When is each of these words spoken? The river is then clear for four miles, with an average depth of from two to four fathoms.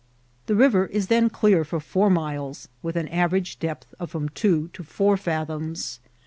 The 0.47 0.55
river 0.55 0.87
is 0.87 1.09
then 1.09 1.29
clear 1.29 1.63
for 1.63 1.79
four 1.79 2.09
miles, 2.09 2.67
with 2.81 2.95
an 2.95 3.07
average 3.09 3.59
depth 3.59 3.93
of 3.99 4.09
from 4.09 4.29
two 4.29 4.69
to 4.73 4.81
four 4.81 5.15
fathoms. 5.15 5.99